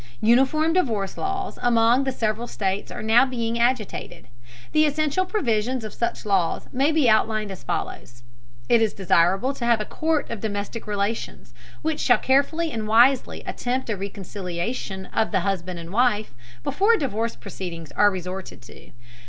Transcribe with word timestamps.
Uniform 0.21 0.73
divorce 0.73 1.15
laws 1.15 1.59
among 1.61 2.05
the 2.05 2.11
several 2.11 2.47
states 2.47 2.89
are 2.91 3.03
now 3.03 3.23
being 3.23 3.59
agitated. 3.59 4.27
The 4.71 4.87
essential 4.87 5.27
provisions 5.27 5.83
of 5.83 5.93
such 5.93 6.25
laws 6.25 6.67
may 6.73 6.91
be 6.91 7.07
outlined 7.07 7.51
as 7.51 7.61
follows: 7.63 8.23
It 8.67 8.81
is 8.81 8.93
desirable 8.93 9.53
to 9.53 9.63
have 9.63 9.79
a 9.79 9.85
court 9.85 10.31
of 10.31 10.39
domestic 10.41 10.87
relations, 10.87 11.53
which 11.83 11.99
shall 11.99 12.17
carefully 12.17 12.71
and 12.71 12.87
wisely 12.87 13.43
attempt 13.45 13.91
a 13.91 13.95
reconciliation 13.95 15.05
of 15.13 15.31
husband 15.31 15.77
and 15.77 15.91
wife 15.93 16.33
before 16.63 16.97
divorce 16.97 17.35
proceedings 17.35 17.91
are 17.91 18.09
resorted 18.09 18.63
to. 18.63 18.89